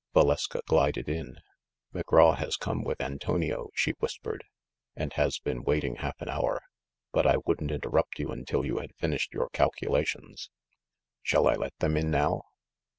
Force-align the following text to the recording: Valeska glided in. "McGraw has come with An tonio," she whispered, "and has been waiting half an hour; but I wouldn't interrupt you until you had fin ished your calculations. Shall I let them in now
Valeska 0.15 0.61
glided 0.65 1.07
in. 1.07 1.37
"McGraw 1.93 2.35
has 2.35 2.57
come 2.57 2.81
with 2.83 2.99
An 2.99 3.19
tonio," 3.19 3.69
she 3.75 3.91
whispered, 3.99 4.43
"and 4.95 5.13
has 5.13 5.37
been 5.37 5.61
waiting 5.61 5.97
half 5.97 6.19
an 6.21 6.27
hour; 6.27 6.63
but 7.11 7.27
I 7.27 7.37
wouldn't 7.45 7.69
interrupt 7.69 8.17
you 8.17 8.29
until 8.31 8.65
you 8.65 8.79
had 8.79 8.95
fin 8.95 9.11
ished 9.11 9.31
your 9.31 9.49
calculations. 9.49 10.49
Shall 11.21 11.47
I 11.47 11.53
let 11.53 11.77
them 11.77 11.97
in 11.97 12.09
now 12.09 12.41